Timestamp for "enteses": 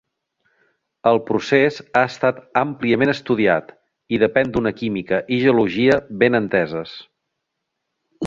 6.43-6.97